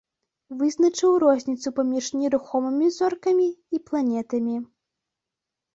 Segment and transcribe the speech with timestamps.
[0.61, 3.47] Вызначыў розніцу паміж нерухомымі зоркамі
[3.79, 4.55] і планетамі.